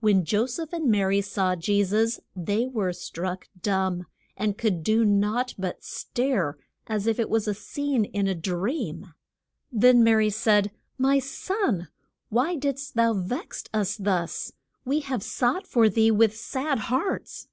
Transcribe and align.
When 0.00 0.24
Jo 0.24 0.46
seph 0.46 0.72
and 0.72 0.90
Ma 0.90 1.02
ry 1.04 1.20
saw 1.20 1.54
Je 1.54 1.84
sus 1.84 2.18
they 2.34 2.66
were 2.66 2.92
struck 2.92 3.46
dumb, 3.62 4.06
and 4.36 4.58
could 4.58 4.82
do 4.82 5.04
naught 5.04 5.54
but 5.56 5.84
stare, 5.84 6.58
as 6.88 7.06
if 7.06 7.20
it 7.20 7.30
was 7.30 7.46
a 7.46 7.54
scene 7.54 8.04
in 8.06 8.26
a 8.26 8.34
dream. 8.34 9.14
Then 9.70 10.02
Ma 10.02 10.10
ry 10.14 10.30
said, 10.30 10.72
My 10.98 11.20
son, 11.20 11.86
why 12.28 12.56
didst 12.56 12.96
thou 12.96 13.14
vex 13.14 13.62
us 13.72 13.96
thus? 13.96 14.52
we 14.84 14.98
have 14.98 15.22
sought 15.22 15.68
for 15.68 15.88
thee 15.88 16.10
with 16.10 16.36
sad 16.36 16.80
hearts. 16.80 17.46